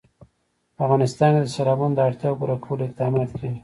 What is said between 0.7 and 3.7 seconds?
په افغانستان کې د سیلابونو د اړتیاوو پوره کولو اقدامات کېږي.